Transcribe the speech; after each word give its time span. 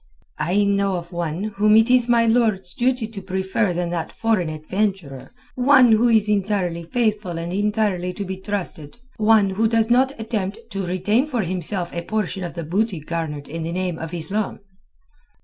"I 0.39 0.63
know 0.63 0.95
of 0.95 1.11
one 1.11 1.43
whom 1.57 1.77
it 1.77 1.91
is 1.91 2.09
my 2.09 2.25
lord's 2.25 2.73
duty 2.73 3.05
to 3.09 3.21
prefer 3.21 3.67
to 3.71 3.87
that 3.91 4.11
foreign 4.11 4.49
adventurer. 4.49 5.31
One 5.53 5.91
who 5.91 6.09
is 6.09 6.27
entirely 6.27 6.81
faithful 6.85 7.37
and 7.37 7.53
entirely 7.53 8.11
to 8.13 8.25
be 8.25 8.37
trusted. 8.37 8.97
One 9.17 9.51
who 9.51 9.67
does 9.67 9.91
not 9.91 10.19
attempt 10.19 10.57
to 10.71 10.87
retain 10.87 11.27
for 11.27 11.43
himself 11.43 11.93
a 11.93 12.01
portion 12.01 12.43
of 12.43 12.55
the 12.55 12.63
booty 12.63 12.99
garnered 12.99 13.47
in 13.47 13.61
the 13.61 13.71
name 13.71 13.99
of 13.99 14.11
Islam." 14.11 14.61